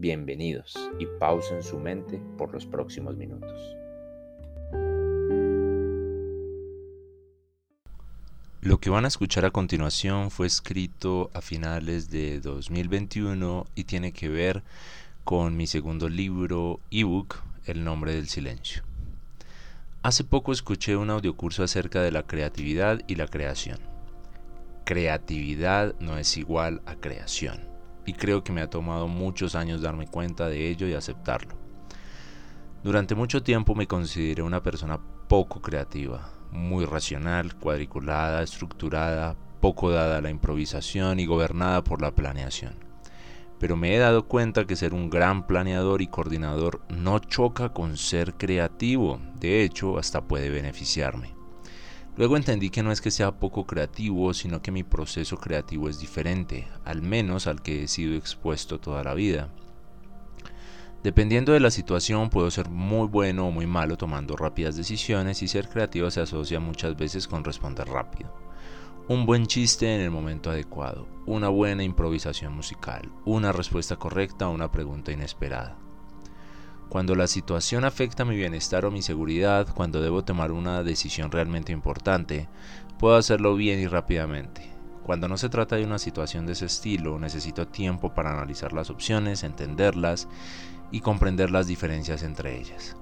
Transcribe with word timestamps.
Bienvenidos 0.00 0.76
y 1.00 1.06
pausen 1.18 1.60
su 1.60 1.76
mente 1.76 2.22
por 2.36 2.52
los 2.52 2.66
próximos 2.66 3.16
minutos. 3.16 3.74
Lo 8.60 8.78
que 8.78 8.90
van 8.90 9.06
a 9.06 9.08
escuchar 9.08 9.44
a 9.44 9.50
continuación 9.50 10.30
fue 10.30 10.46
escrito 10.46 11.32
a 11.34 11.40
finales 11.40 12.10
de 12.10 12.38
2021 12.38 13.66
y 13.74 13.84
tiene 13.84 14.12
que 14.12 14.28
ver 14.28 14.62
con 15.24 15.56
mi 15.56 15.66
segundo 15.66 16.08
libro 16.08 16.78
ebook, 16.92 17.42
El 17.66 17.82
nombre 17.82 18.14
del 18.14 18.28
silencio. 18.28 18.84
Hace 20.04 20.22
poco 20.22 20.52
escuché 20.52 20.96
un 20.96 21.10
audiocurso 21.10 21.64
acerca 21.64 22.02
de 22.02 22.12
la 22.12 22.22
creatividad 22.22 23.00
y 23.08 23.16
la 23.16 23.26
creación. 23.26 23.80
Creatividad 24.84 25.96
no 25.98 26.18
es 26.18 26.36
igual 26.36 26.82
a 26.86 26.94
creación 26.94 27.77
y 28.08 28.14
creo 28.14 28.42
que 28.42 28.54
me 28.54 28.62
ha 28.62 28.70
tomado 28.70 29.06
muchos 29.06 29.54
años 29.54 29.82
darme 29.82 30.06
cuenta 30.06 30.48
de 30.48 30.70
ello 30.70 30.88
y 30.88 30.94
aceptarlo. 30.94 31.54
Durante 32.82 33.14
mucho 33.14 33.42
tiempo 33.42 33.74
me 33.74 33.86
consideré 33.86 34.42
una 34.42 34.62
persona 34.62 34.98
poco 35.28 35.60
creativa, 35.60 36.30
muy 36.50 36.86
racional, 36.86 37.54
cuadriculada, 37.56 38.42
estructurada, 38.42 39.36
poco 39.60 39.90
dada 39.90 40.16
a 40.16 40.20
la 40.22 40.30
improvisación 40.30 41.20
y 41.20 41.26
gobernada 41.26 41.84
por 41.84 42.00
la 42.00 42.12
planeación. 42.12 42.76
Pero 43.58 43.76
me 43.76 43.94
he 43.94 43.98
dado 43.98 44.26
cuenta 44.26 44.64
que 44.64 44.76
ser 44.76 44.94
un 44.94 45.10
gran 45.10 45.46
planeador 45.46 46.00
y 46.00 46.06
coordinador 46.06 46.80
no 46.88 47.18
choca 47.18 47.74
con 47.74 47.98
ser 47.98 48.38
creativo, 48.38 49.20
de 49.38 49.64
hecho 49.64 49.98
hasta 49.98 50.22
puede 50.22 50.48
beneficiarme. 50.48 51.37
Luego 52.18 52.36
entendí 52.36 52.70
que 52.70 52.82
no 52.82 52.90
es 52.90 53.00
que 53.00 53.12
sea 53.12 53.38
poco 53.38 53.64
creativo, 53.64 54.34
sino 54.34 54.60
que 54.60 54.72
mi 54.72 54.82
proceso 54.82 55.36
creativo 55.36 55.88
es 55.88 56.00
diferente, 56.00 56.66
al 56.84 57.00
menos 57.00 57.46
al 57.46 57.62
que 57.62 57.84
he 57.84 57.86
sido 57.86 58.16
expuesto 58.16 58.80
toda 58.80 59.04
la 59.04 59.14
vida. 59.14 59.50
Dependiendo 61.04 61.52
de 61.52 61.60
la 61.60 61.70
situación 61.70 62.28
puedo 62.28 62.50
ser 62.50 62.70
muy 62.70 63.06
bueno 63.06 63.46
o 63.46 63.52
muy 63.52 63.68
malo 63.68 63.96
tomando 63.96 64.36
rápidas 64.36 64.76
decisiones 64.76 65.44
y 65.44 65.48
ser 65.48 65.68
creativo 65.68 66.10
se 66.10 66.20
asocia 66.20 66.58
muchas 66.58 66.96
veces 66.96 67.28
con 67.28 67.44
responder 67.44 67.86
rápido. 67.86 68.34
Un 69.06 69.24
buen 69.24 69.46
chiste 69.46 69.94
en 69.94 70.00
el 70.00 70.10
momento 70.10 70.50
adecuado, 70.50 71.06
una 71.24 71.48
buena 71.50 71.84
improvisación 71.84 72.52
musical, 72.52 73.12
una 73.26 73.52
respuesta 73.52 73.94
correcta 73.94 74.46
a 74.46 74.48
una 74.48 74.72
pregunta 74.72 75.12
inesperada. 75.12 75.78
Cuando 76.88 77.14
la 77.14 77.26
situación 77.26 77.84
afecta 77.84 78.24
mi 78.24 78.34
bienestar 78.34 78.86
o 78.86 78.90
mi 78.90 79.02
seguridad, 79.02 79.68
cuando 79.74 80.00
debo 80.00 80.24
tomar 80.24 80.52
una 80.52 80.82
decisión 80.82 81.30
realmente 81.30 81.70
importante, 81.70 82.48
puedo 82.98 83.16
hacerlo 83.16 83.54
bien 83.56 83.78
y 83.78 83.86
rápidamente. 83.86 84.72
Cuando 85.04 85.28
no 85.28 85.36
se 85.36 85.50
trata 85.50 85.76
de 85.76 85.84
una 85.84 85.98
situación 85.98 86.46
de 86.46 86.52
ese 86.52 86.64
estilo, 86.64 87.18
necesito 87.18 87.68
tiempo 87.68 88.14
para 88.14 88.32
analizar 88.32 88.72
las 88.72 88.88
opciones, 88.88 89.42
entenderlas 89.42 90.28
y 90.90 91.00
comprender 91.00 91.50
las 91.50 91.66
diferencias 91.66 92.22
entre 92.22 92.58
ellas. 92.58 92.96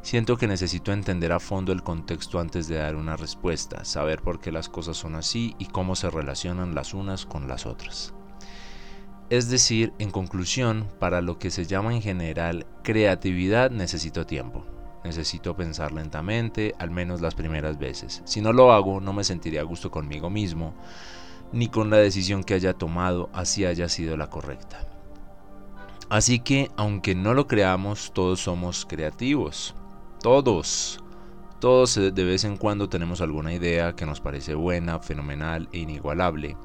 Siento 0.00 0.38
que 0.38 0.46
necesito 0.46 0.92
entender 0.92 1.32
a 1.32 1.40
fondo 1.40 1.72
el 1.72 1.82
contexto 1.82 2.40
antes 2.40 2.68
de 2.68 2.76
dar 2.76 2.96
una 2.96 3.16
respuesta, 3.16 3.84
saber 3.84 4.22
por 4.22 4.40
qué 4.40 4.50
las 4.50 4.70
cosas 4.70 4.96
son 4.96 5.14
así 5.14 5.54
y 5.58 5.66
cómo 5.66 5.94
se 5.94 6.08
relacionan 6.08 6.74
las 6.74 6.94
unas 6.94 7.26
con 7.26 7.48
las 7.48 7.66
otras. 7.66 8.15
Es 9.28 9.50
decir, 9.50 9.92
en 9.98 10.12
conclusión, 10.12 10.86
para 11.00 11.20
lo 11.20 11.36
que 11.38 11.50
se 11.50 11.66
llama 11.66 11.92
en 11.92 12.00
general 12.00 12.64
creatividad 12.84 13.72
necesito 13.72 14.24
tiempo. 14.24 14.64
Necesito 15.02 15.56
pensar 15.56 15.90
lentamente, 15.90 16.74
al 16.78 16.92
menos 16.92 17.20
las 17.20 17.34
primeras 17.34 17.76
veces. 17.76 18.22
Si 18.24 18.40
no 18.40 18.52
lo 18.52 18.72
hago, 18.72 19.00
no 19.00 19.12
me 19.12 19.24
sentiría 19.24 19.62
a 19.62 19.64
gusto 19.64 19.90
conmigo 19.90 20.30
mismo, 20.30 20.74
ni 21.52 21.66
con 21.66 21.90
la 21.90 21.96
decisión 21.96 22.44
que 22.44 22.54
haya 22.54 22.74
tomado, 22.74 23.28
así 23.32 23.64
haya 23.64 23.88
sido 23.88 24.16
la 24.16 24.30
correcta. 24.30 24.86
Así 26.08 26.38
que, 26.38 26.70
aunque 26.76 27.16
no 27.16 27.34
lo 27.34 27.48
creamos, 27.48 28.12
todos 28.14 28.40
somos 28.40 28.86
creativos. 28.86 29.74
Todos. 30.22 31.02
Todos 31.58 31.96
de 31.96 32.24
vez 32.24 32.44
en 32.44 32.56
cuando 32.56 32.88
tenemos 32.88 33.20
alguna 33.20 33.52
idea 33.52 33.96
que 33.96 34.06
nos 34.06 34.20
parece 34.20 34.54
buena, 34.54 35.00
fenomenal 35.00 35.68
e 35.72 35.78
inigualable 35.78 36.56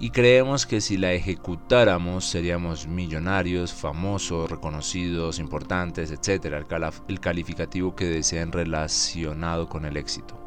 y 0.00 0.10
creemos 0.10 0.64
que 0.64 0.80
si 0.80 0.96
la 0.96 1.12
ejecutáramos 1.12 2.24
seríamos 2.24 2.86
millonarios, 2.86 3.72
famosos, 3.72 4.48
reconocidos, 4.48 5.40
importantes, 5.40 6.12
etc. 6.12 6.64
El 7.08 7.20
calificativo 7.20 7.96
que 7.96 8.04
deseen 8.04 8.52
relacionado 8.52 9.68
con 9.68 9.84
el 9.84 9.96
éxito. 9.96 10.38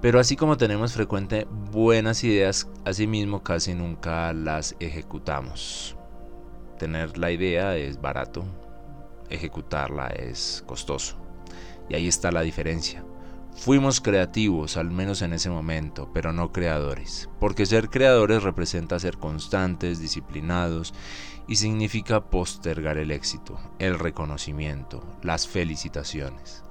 Pero 0.00 0.20
así 0.20 0.36
como 0.36 0.56
tenemos 0.56 0.92
frecuente 0.92 1.48
buenas 1.72 2.22
ideas, 2.22 2.68
asimismo 2.84 3.42
casi 3.42 3.74
nunca 3.74 4.32
las 4.32 4.76
ejecutamos. 4.78 5.96
Tener 6.78 7.18
la 7.18 7.32
idea 7.32 7.76
es 7.76 8.00
barato, 8.00 8.44
ejecutarla 9.28 10.06
es 10.08 10.62
costoso. 10.64 11.16
Y 11.88 11.96
ahí 11.96 12.06
está 12.06 12.30
la 12.30 12.42
diferencia. 12.42 13.04
Fuimos 13.58 14.00
creativos, 14.00 14.76
al 14.76 14.92
menos 14.92 15.20
en 15.20 15.32
ese 15.32 15.50
momento, 15.50 16.08
pero 16.14 16.32
no 16.32 16.52
creadores, 16.52 17.28
porque 17.40 17.66
ser 17.66 17.90
creadores 17.90 18.44
representa 18.44 19.00
ser 19.00 19.18
constantes, 19.18 19.98
disciplinados 19.98 20.94
y 21.48 21.56
significa 21.56 22.30
postergar 22.30 22.98
el 22.98 23.10
éxito, 23.10 23.58
el 23.80 23.98
reconocimiento, 23.98 25.02
las 25.22 25.48
felicitaciones. 25.48 26.62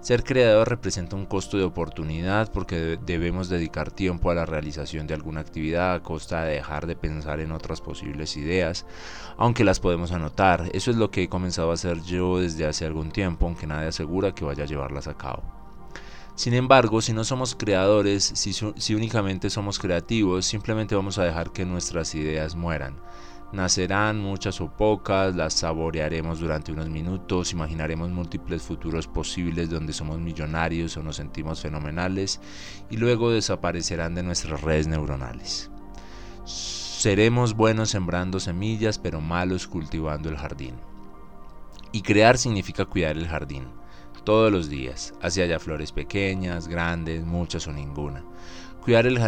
Ser 0.00 0.24
creador 0.24 0.68
representa 0.68 1.14
un 1.14 1.24
costo 1.24 1.56
de 1.56 1.62
oportunidad 1.62 2.50
porque 2.50 2.98
debemos 3.00 3.48
dedicar 3.48 3.92
tiempo 3.92 4.30
a 4.30 4.34
la 4.34 4.44
realización 4.44 5.06
de 5.06 5.14
alguna 5.14 5.40
actividad 5.40 5.94
a 5.94 6.02
costa 6.02 6.42
de 6.42 6.54
dejar 6.54 6.88
de 6.88 6.96
pensar 6.96 7.38
en 7.38 7.52
otras 7.52 7.80
posibles 7.80 8.36
ideas, 8.36 8.86
aunque 9.36 9.64
las 9.64 9.78
podemos 9.78 10.10
anotar. 10.10 10.68
Eso 10.72 10.90
es 10.90 10.96
lo 10.96 11.12
que 11.12 11.22
he 11.22 11.28
comenzado 11.28 11.70
a 11.70 11.74
hacer 11.74 12.02
yo 12.02 12.40
desde 12.40 12.66
hace 12.66 12.86
algún 12.86 13.12
tiempo, 13.12 13.46
aunque 13.46 13.68
nadie 13.68 13.86
asegura 13.86 14.34
que 14.34 14.44
vaya 14.44 14.64
a 14.64 14.66
llevarlas 14.66 15.06
a 15.06 15.16
cabo. 15.16 15.57
Sin 16.38 16.54
embargo, 16.54 17.02
si 17.02 17.12
no 17.12 17.24
somos 17.24 17.56
creadores, 17.56 18.22
si, 18.22 18.94
únicamente 18.94 19.50
somos 19.50 19.80
creativos, 19.80 20.46
simplemente 20.46 20.94
vamos 20.94 21.18
a 21.18 21.24
dejar 21.24 21.50
que 21.50 21.64
nuestras 21.64 22.14
ideas 22.14 22.54
mueran. 22.54 22.94
Nacerán 23.50 24.20
muchas 24.20 24.60
o 24.60 24.70
pocas, 24.70 25.34
las 25.34 25.54
saborearemos 25.54 26.38
durante 26.38 26.70
unos 26.70 26.88
minutos, 26.90 27.52
imaginaremos 27.52 28.10
múltiples 28.10 28.62
futuros 28.62 29.08
posibles 29.08 29.68
donde 29.68 29.92
somos 29.92 30.20
millonarios 30.20 30.96
o 30.96 31.02
nos 31.02 31.16
sentimos 31.16 31.60
fenomenales 31.60 32.40
y 32.88 32.98
luego 32.98 33.32
desaparecerán 33.32 34.14
de 34.14 34.22
nuestras 34.22 34.60
redes 34.60 34.86
neuronales. 34.86 35.72
Seremos 36.44 37.54
buenos 37.54 37.90
sembrando 37.90 38.38
semillas 38.38 39.00
pero 39.00 39.20
malos 39.20 39.66
cultivando 39.66 40.28
el 40.28 40.36
jardín. 40.36 40.76
Y 41.90 42.02
crear 42.02 42.38
significa 42.38 42.84
cuidar 42.84 43.16
el 43.16 43.26
jardín 43.26 43.66
todos 44.28 44.52
los 44.52 44.68
días, 44.68 45.14
así 45.22 45.40
haya 45.40 45.58
flores 45.58 45.90
pequeñas, 45.90 46.68
grandes, 46.68 47.24
muchas 47.24 47.66
o 47.66 47.72
ninguna. 47.72 48.22
Cuidar 48.84 49.06
el 49.06 49.18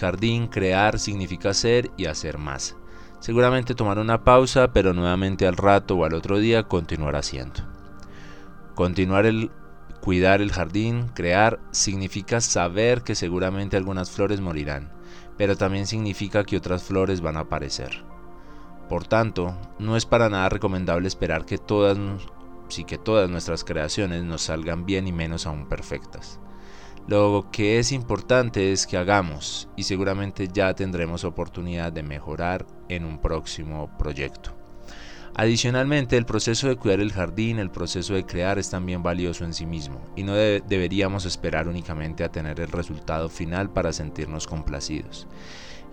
jardín, 0.00 0.48
crear, 0.48 0.98
significa 0.98 1.50
hacer 1.50 1.92
y 1.96 2.06
hacer 2.06 2.38
más. 2.38 2.74
Seguramente 3.20 3.76
tomar 3.76 4.00
una 4.00 4.24
pausa, 4.24 4.72
pero 4.72 4.92
nuevamente 4.92 5.46
al 5.46 5.56
rato 5.56 5.94
o 5.94 6.04
al 6.04 6.12
otro 6.12 6.40
día 6.40 6.64
continuar 6.64 7.14
haciendo. 7.14 7.60
Continuar 8.74 9.26
el 9.26 9.52
cuidar 10.00 10.42
el 10.42 10.50
jardín, 10.50 11.06
crear, 11.14 11.60
significa 11.70 12.40
saber 12.40 13.02
que 13.02 13.14
seguramente 13.14 13.76
algunas 13.76 14.10
flores 14.10 14.40
morirán, 14.40 14.90
pero 15.36 15.56
también 15.56 15.86
significa 15.86 16.42
que 16.42 16.56
otras 16.56 16.82
flores 16.82 17.20
van 17.20 17.36
a 17.36 17.42
aparecer. 17.42 18.02
Por 18.88 19.06
tanto, 19.06 19.56
no 19.78 19.96
es 19.96 20.04
para 20.04 20.28
nada 20.28 20.48
recomendable 20.48 21.06
esperar 21.06 21.44
que 21.44 21.58
todas 21.58 21.96
sí 22.68 22.84
que 22.84 22.98
todas 22.98 23.28
nuestras 23.30 23.64
creaciones 23.64 24.22
nos 24.24 24.42
salgan 24.42 24.86
bien 24.86 25.06
y 25.06 25.12
menos 25.12 25.46
aún 25.46 25.68
perfectas. 25.68 26.40
Lo 27.06 27.48
que 27.50 27.78
es 27.78 27.92
importante 27.92 28.72
es 28.72 28.86
que 28.86 28.98
hagamos 28.98 29.68
y 29.76 29.84
seguramente 29.84 30.48
ya 30.52 30.74
tendremos 30.74 31.24
oportunidad 31.24 31.90
de 31.90 32.02
mejorar 32.02 32.66
en 32.90 33.06
un 33.06 33.18
próximo 33.18 33.90
proyecto. 33.98 34.54
Adicionalmente, 35.34 36.16
el 36.16 36.26
proceso 36.26 36.68
de 36.68 36.76
cuidar 36.76 37.00
el 37.00 37.12
jardín, 37.12 37.60
el 37.60 37.70
proceso 37.70 38.12
de 38.12 38.26
crear 38.26 38.58
es 38.58 38.70
también 38.70 39.02
valioso 39.02 39.44
en 39.44 39.54
sí 39.54 39.66
mismo 39.66 40.00
y 40.16 40.24
no 40.24 40.34
deberíamos 40.34 41.26
esperar 41.26 41.68
únicamente 41.68 42.24
a 42.24 42.28
tener 42.28 42.60
el 42.60 42.68
resultado 42.68 43.28
final 43.28 43.70
para 43.70 43.92
sentirnos 43.92 44.46
complacidos. 44.46 45.28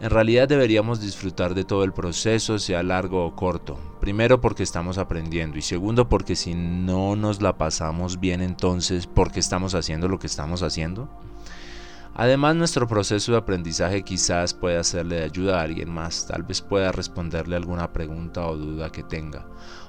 En 0.01 0.09
realidad 0.09 0.49
deberíamos 0.49 0.99
disfrutar 0.99 1.55
de 1.55 1.63
todo 1.63 1.85
el 1.85 1.93
proceso, 1.93 2.59
sea 2.59 2.83
largo 2.83 3.25
o 3.25 3.35
corto. 3.35 3.77
Primero 4.01 4.41
porque 4.41 4.63
estamos 4.63 4.97
aprendiendo 4.97 5.57
y 5.57 5.61
segundo 5.61 6.09
porque 6.09 6.35
si 6.35 6.53
no 6.53 7.15
nos 7.15 7.41
la 7.41 7.57
pasamos 7.57 8.19
bien 8.19 8.41
entonces, 8.41 9.07
¿por 9.07 9.31
qué 9.31 9.39
estamos 9.39 9.73
haciendo 9.73 10.09
lo 10.09 10.19
que 10.19 10.27
estamos 10.27 10.63
haciendo? 10.63 11.09
Además, 12.17 12.55
nuestro 12.55 12.87
proceso 12.87 13.33
de 13.33 13.37
aprendizaje 13.37 14.03
quizás 14.03 14.53
pueda 14.53 14.83
serle 14.83 15.17
de 15.17 15.23
ayuda 15.23 15.59
a 15.59 15.63
alguien 15.63 15.89
más, 15.89 16.27
tal 16.27 16.43
vez 16.43 16.61
pueda 16.61 16.91
responderle 16.93 17.57
alguna 17.57 17.91
pregunta 17.91 18.47
o 18.47 18.55
duda 18.55 18.89
que 18.89 19.03
tenga. 19.03 19.45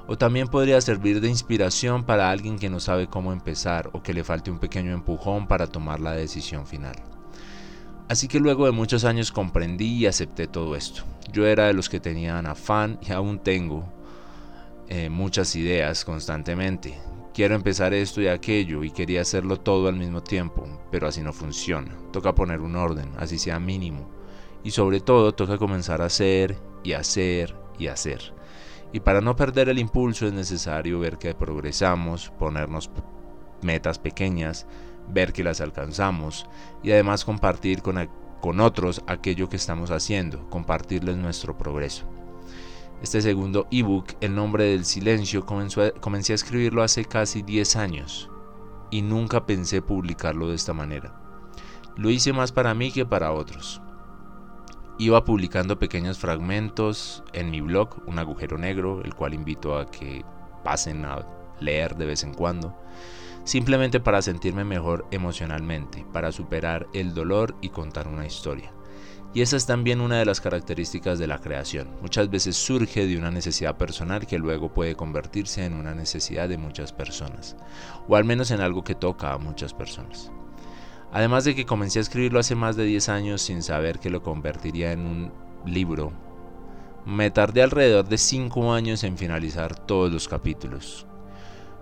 O 0.08 0.16
también 0.16 0.48
podría 0.48 0.80
servir 0.80 1.20
de 1.20 1.28
inspiración 1.28 2.04
para 2.04 2.30
alguien 2.30 2.58
que 2.58 2.70
no 2.70 2.80
sabe 2.80 3.08
cómo 3.08 3.32
empezar 3.32 3.90
o 3.92 4.02
que 4.02 4.14
le 4.14 4.24
falte 4.24 4.50
un 4.50 4.58
pequeño 4.58 4.92
empujón 4.92 5.46
para 5.46 5.68
tomar 5.68 6.00
la 6.00 6.12
decisión 6.12 6.66
final. 6.66 7.15
Así 8.08 8.28
que 8.28 8.40
luego 8.40 8.66
de 8.66 8.72
muchos 8.72 9.04
años 9.04 9.32
comprendí 9.32 9.98
y 9.98 10.06
acepté 10.06 10.46
todo 10.46 10.76
esto. 10.76 11.02
Yo 11.32 11.46
era 11.46 11.66
de 11.66 11.74
los 11.74 11.88
que 11.88 12.00
tenían 12.00 12.46
afán 12.46 12.98
y 13.06 13.12
aún 13.12 13.40
tengo 13.40 13.84
eh, 14.88 15.08
muchas 15.08 15.56
ideas 15.56 16.04
constantemente 16.04 16.96
quiero 17.36 17.54
empezar 17.54 17.92
esto 17.92 18.22
y 18.22 18.28
aquello 18.28 18.82
y 18.82 18.90
quería 18.90 19.20
hacerlo 19.20 19.60
todo 19.60 19.88
al 19.88 19.96
mismo 19.96 20.22
tiempo, 20.22 20.66
pero 20.90 21.06
así 21.06 21.20
no 21.20 21.34
funciona. 21.34 21.94
Toca 22.10 22.34
poner 22.34 22.62
un 22.62 22.76
orden, 22.76 23.10
así 23.18 23.38
sea 23.38 23.60
mínimo. 23.60 24.08
Y 24.64 24.70
sobre 24.70 25.00
todo 25.00 25.34
toca 25.34 25.58
comenzar 25.58 26.00
a 26.00 26.06
hacer 26.06 26.56
y 26.82 26.94
hacer 26.94 27.54
y 27.78 27.88
hacer. 27.88 28.32
Y 28.90 29.00
para 29.00 29.20
no 29.20 29.36
perder 29.36 29.68
el 29.68 29.78
impulso 29.78 30.26
es 30.26 30.32
necesario 30.32 30.98
ver 30.98 31.18
que 31.18 31.34
progresamos, 31.34 32.30
ponernos 32.38 32.88
metas 33.60 33.98
pequeñas, 33.98 34.66
ver 35.08 35.32
que 35.32 35.44
las 35.44 35.60
alcanzamos 35.60 36.46
y 36.82 36.92
además 36.92 37.24
compartir 37.24 37.82
con, 37.82 38.08
con 38.40 38.60
otros 38.60 39.02
aquello 39.06 39.48
que 39.48 39.56
estamos 39.56 39.90
haciendo, 39.90 40.48
compartirles 40.50 41.16
nuestro 41.16 41.56
progreso. 41.56 42.04
Este 43.02 43.20
segundo 43.20 43.66
ebook, 43.70 44.14
El 44.20 44.34
nombre 44.34 44.64
del 44.64 44.84
silencio, 44.84 45.44
comencé 45.44 46.32
a 46.32 46.34
escribirlo 46.34 46.82
hace 46.82 47.04
casi 47.04 47.42
10 47.42 47.76
años 47.76 48.30
y 48.90 49.02
nunca 49.02 49.44
pensé 49.44 49.82
publicarlo 49.82 50.48
de 50.48 50.54
esta 50.54 50.72
manera. 50.72 51.14
Lo 51.96 52.10
hice 52.10 52.32
más 52.32 52.52
para 52.52 52.74
mí 52.74 52.90
que 52.90 53.04
para 53.04 53.32
otros. 53.32 53.80
Iba 54.98 55.24
publicando 55.24 55.78
pequeños 55.78 56.18
fragmentos 56.18 57.22
en 57.34 57.50
mi 57.50 57.60
blog, 57.60 58.02
Un 58.06 58.18
agujero 58.18 58.56
negro, 58.56 59.02
el 59.04 59.14
cual 59.14 59.34
invito 59.34 59.78
a 59.78 59.90
que 59.90 60.24
pasen 60.64 61.04
a 61.04 61.26
leer 61.60 61.96
de 61.96 62.06
vez 62.06 62.22
en 62.24 62.32
cuando, 62.32 62.74
simplemente 63.46 64.00
para 64.00 64.22
sentirme 64.22 64.64
mejor 64.64 65.06
emocionalmente, 65.12 66.04
para 66.12 66.32
superar 66.32 66.88
el 66.92 67.14
dolor 67.14 67.56
y 67.60 67.68
contar 67.68 68.08
una 68.08 68.26
historia. 68.26 68.72
Y 69.34 69.40
esa 69.40 69.56
es 69.56 69.66
también 69.66 70.00
una 70.00 70.18
de 70.18 70.24
las 70.24 70.40
características 70.40 71.20
de 71.20 71.28
la 71.28 71.40
creación. 71.40 71.88
Muchas 72.02 72.28
veces 72.28 72.56
surge 72.56 73.06
de 73.06 73.16
una 73.16 73.30
necesidad 73.30 73.76
personal 73.76 74.26
que 74.26 74.38
luego 74.38 74.74
puede 74.74 74.96
convertirse 74.96 75.64
en 75.64 75.74
una 75.74 75.94
necesidad 75.94 76.48
de 76.48 76.58
muchas 76.58 76.92
personas, 76.92 77.56
o 78.08 78.16
al 78.16 78.24
menos 78.24 78.50
en 78.50 78.60
algo 78.60 78.82
que 78.82 78.96
toca 78.96 79.32
a 79.32 79.38
muchas 79.38 79.72
personas. 79.74 80.32
Además 81.12 81.44
de 81.44 81.54
que 81.54 81.66
comencé 81.66 82.00
a 82.00 82.02
escribirlo 82.02 82.40
hace 82.40 82.56
más 82.56 82.74
de 82.74 82.84
10 82.84 83.08
años 83.10 83.42
sin 83.42 83.62
saber 83.62 84.00
que 84.00 84.10
lo 84.10 84.22
convertiría 84.22 84.90
en 84.90 85.06
un 85.06 85.32
libro, 85.64 86.12
me 87.04 87.30
tardé 87.30 87.62
alrededor 87.62 88.08
de 88.08 88.18
5 88.18 88.72
años 88.72 89.04
en 89.04 89.16
finalizar 89.16 89.78
todos 89.78 90.12
los 90.12 90.26
capítulos, 90.26 91.06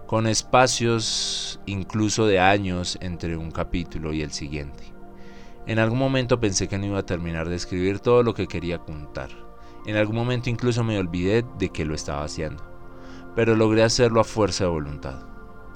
con 0.07 0.27
espacios 0.27 1.61
incluso 1.67 2.27
de 2.27 2.41
años 2.41 2.99
entre 3.01 3.37
un 3.37 3.51
capítulo 3.51 4.13
y 4.13 4.23
el 4.23 4.33
siguiente. 4.33 4.93
En 5.67 5.79
algún 5.79 5.99
momento 5.99 6.41
pensé 6.41 6.69
que 6.69 6.77
no 6.77 6.87
iba 6.87 6.99
a 6.99 7.07
terminar 7.07 7.49
de 7.49 7.57
escribir 7.57 8.01
todo 8.01 8.23
lo 8.23 8.35
que 8.35 8.47
quería 8.47 8.79
contar. 8.79 9.31
En 9.87 9.97
algún 9.97 10.17
momento 10.17 10.51
incluso 10.51 10.85
me 10.85 10.99
olvidé 10.99 11.45
de 11.59 11.71
que 11.71 11.87
lo 11.87 11.95
estaba 11.95 12.25
haciendo. 12.25 12.63
Pero 13.35 13.57
logré 13.57 13.83
hacerlo 13.83 14.21
a 14.21 14.25
fuerza 14.25 14.65
de 14.65 14.71
voluntad. 14.71 15.27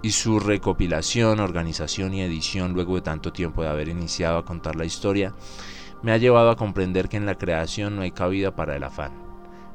Y 0.03 0.11
su 0.13 0.39
recopilación, 0.39 1.41
organización 1.41 2.15
y 2.15 2.23
edición 2.23 2.75
luego 2.75 2.97
de 2.97 3.03
tanto 3.03 3.33
tiempo 3.33 3.63
de 3.63 3.69
haber 3.69 3.89
iniciado 3.89 4.39
a 4.39 4.45
contar 4.45 4.77
la 4.77 4.85
historia 4.85 5.35
me 6.03 6.13
ha 6.13 6.17
llevado 6.17 6.51
a 6.51 6.57
comprender 6.57 7.09
que 7.09 7.17
en 7.17 7.27
la 7.27 7.37
creación 7.37 7.97
no 7.97 8.03
hay 8.03 8.13
cabida 8.13 8.55
para 8.55 8.77
el 8.77 8.85
afán, 8.85 9.13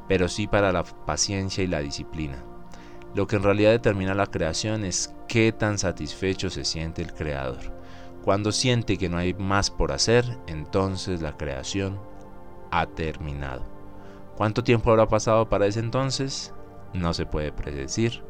pero 0.08 0.30
sí 0.30 0.48
para 0.48 0.72
la 0.72 0.84
paciencia 0.84 1.64
y 1.64 1.68
la 1.68 1.80
disciplina. 1.80 2.53
Lo 3.16 3.28
que 3.28 3.36
en 3.36 3.44
realidad 3.44 3.72
determina 3.72 4.14
la 4.14 4.28
creación 4.28 4.86
es 4.86 5.14
qué 5.28 5.52
tan 5.52 5.78
satisfecho 5.78 6.50
se 6.50 6.66
siente 6.66 7.02
el 7.02 7.14
creador 7.14 7.84
cuando 8.24 8.54
siente 8.54 8.98
que 8.98 9.10
no 9.10 9.18
hay 9.18 9.34
más 9.34 9.70
por 9.70 9.92
hacer, 9.92 10.38
entonces 10.48 11.22
la 11.22 11.36
creación 11.36 12.00
ha 12.72 12.86
terminado. 12.86 13.66
¿Cuánto 14.38 14.64
tiempo 14.64 14.90
habrá 14.90 15.08
pasado 15.08 15.50
para 15.50 15.68
ese 15.68 15.82
entonces? 15.82 16.54
No 16.94 17.14
se 17.14 17.26
puede 17.26 17.52
predecir 17.52 18.24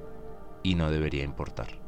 y 0.64 0.74
no 0.74 0.90
debería 0.90 1.24
importar. 1.24 1.83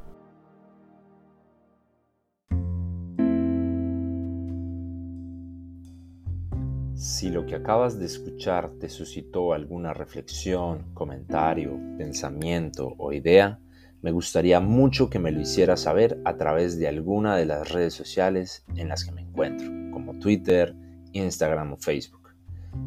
Si 7.07 7.29
lo 7.29 7.45
que 7.45 7.53
acabas 7.53 7.99
de 7.99 8.07
escuchar 8.07 8.71
te 8.79 8.89
suscitó 8.89 9.53
alguna 9.53 9.93
reflexión, 9.93 10.91
comentario, 10.95 11.79
pensamiento 11.99 12.95
o 12.97 13.13
idea, 13.13 13.59
me 14.01 14.11
gustaría 14.11 14.59
mucho 14.59 15.07
que 15.07 15.19
me 15.19 15.31
lo 15.31 15.39
hicieras 15.39 15.81
saber 15.81 16.19
a 16.25 16.35
través 16.35 16.79
de 16.79 16.87
alguna 16.87 17.37
de 17.37 17.45
las 17.45 17.71
redes 17.71 17.93
sociales 17.93 18.65
en 18.75 18.89
las 18.89 19.05
que 19.05 19.11
me 19.11 19.21
encuentro, 19.21 19.67
como 19.91 20.17
Twitter, 20.17 20.75
Instagram 21.11 21.73
o 21.73 21.77
Facebook. 21.77 22.31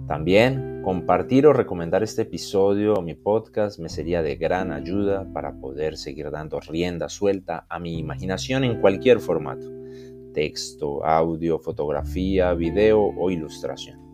También 0.09 0.83
compartir 0.83 1.47
o 1.47 1.53
recomendar 1.53 2.03
este 2.03 2.23
episodio 2.23 2.95
o 2.95 3.03
mi 3.03 3.15
podcast 3.15 3.79
me 3.79 3.89
sería 3.89 4.21
de 4.21 4.35
gran 4.35 4.73
ayuda 4.73 5.33
para 5.33 5.61
poder 5.61 5.97
seguir 5.97 6.33
dando 6.33 6.59
rienda 6.59 7.09
suelta 7.09 7.67
a 7.69 7.79
mi 7.79 7.97
imaginación 8.01 8.65
en 8.65 8.81
cualquier 8.81 9.21
formato, 9.21 9.71
texto, 10.35 11.05
audio, 11.07 11.61
fotografía, 11.61 12.53
video 12.55 13.01
o 13.01 13.31
ilustración. 13.31 14.08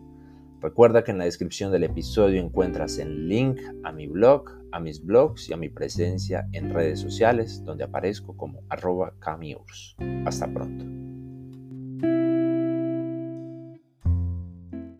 Recuerda 0.65 1.03
que 1.03 1.11
en 1.11 1.19
la 1.19 1.25
descripción 1.25 1.71
del 1.71 1.83
episodio 1.83 2.41
encuentras 2.41 2.97
el 2.97 3.29
link 3.29 3.61
a 3.83 3.91
mi 3.91 4.07
blog, 4.07 4.49
a 4.71 4.79
mis 4.79 5.05
blogs 5.05 5.47
y 5.47 5.53
a 5.53 5.57
mi 5.57 5.69
presencia 5.69 6.47
en 6.53 6.73
redes 6.73 6.99
sociales 6.99 7.63
donde 7.63 7.83
aparezco 7.83 8.35
como 8.35 8.63
arroba 8.69 9.13
Hasta 10.25 10.47
pronto. 10.47 11.04